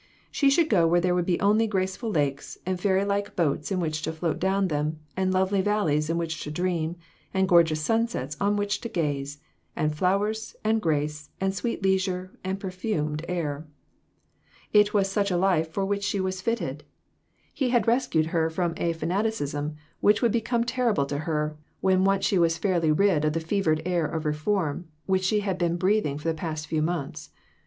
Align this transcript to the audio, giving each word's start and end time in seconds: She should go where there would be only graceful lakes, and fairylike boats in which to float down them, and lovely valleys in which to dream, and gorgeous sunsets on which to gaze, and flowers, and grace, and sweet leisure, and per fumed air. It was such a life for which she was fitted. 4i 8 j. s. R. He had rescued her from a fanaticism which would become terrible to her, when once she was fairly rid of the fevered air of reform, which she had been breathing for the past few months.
She 0.31 0.49
should 0.49 0.67
go 0.67 0.87
where 0.87 0.99
there 0.99 1.13
would 1.13 1.27
be 1.27 1.39
only 1.39 1.67
graceful 1.67 2.09
lakes, 2.09 2.57
and 2.65 2.79
fairylike 2.79 3.35
boats 3.35 3.71
in 3.71 3.79
which 3.79 4.01
to 4.01 4.11
float 4.11 4.39
down 4.39 4.67
them, 4.67 4.97
and 5.15 5.31
lovely 5.31 5.61
valleys 5.61 6.09
in 6.09 6.17
which 6.17 6.41
to 6.41 6.49
dream, 6.49 6.95
and 7.35 7.47
gorgeous 7.47 7.81
sunsets 7.83 8.35
on 8.41 8.55
which 8.55 8.81
to 8.81 8.89
gaze, 8.89 9.37
and 9.75 9.93
flowers, 9.95 10.55
and 10.63 10.81
grace, 10.81 11.29
and 11.39 11.53
sweet 11.53 11.83
leisure, 11.83 12.31
and 12.43 12.59
per 12.59 12.71
fumed 12.71 13.23
air. 13.27 13.67
It 14.73 14.91
was 14.91 15.07
such 15.07 15.29
a 15.29 15.37
life 15.37 15.71
for 15.71 15.85
which 15.85 16.03
she 16.03 16.19
was 16.19 16.41
fitted. 16.41 16.79
4i 16.79 16.79
8 16.79 16.79
j. 16.79 16.81
s. 16.81 16.81
R. 16.81 16.85
He 17.53 17.69
had 17.69 17.87
rescued 17.87 18.25
her 18.27 18.49
from 18.49 18.73
a 18.77 18.93
fanaticism 18.93 19.75
which 19.99 20.23
would 20.23 20.31
become 20.31 20.63
terrible 20.63 21.05
to 21.05 21.19
her, 21.29 21.59
when 21.79 22.05
once 22.05 22.25
she 22.25 22.39
was 22.39 22.57
fairly 22.57 22.91
rid 22.91 23.23
of 23.23 23.33
the 23.33 23.39
fevered 23.39 23.83
air 23.85 24.07
of 24.07 24.25
reform, 24.25 24.87
which 25.05 25.23
she 25.25 25.41
had 25.41 25.59
been 25.59 25.77
breathing 25.77 26.17
for 26.17 26.27
the 26.27 26.33
past 26.33 26.65
few 26.65 26.81
months. 26.81 27.29